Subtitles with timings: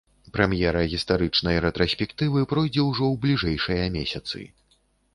[0.35, 4.47] Прэм'ера гістарычнай рэтраспектывы пройдзе ўжо ў бліжэйшыя месяцы.